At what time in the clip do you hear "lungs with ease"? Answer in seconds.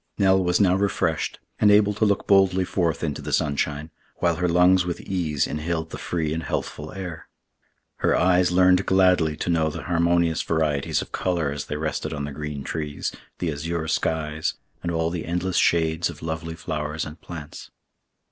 4.49-5.45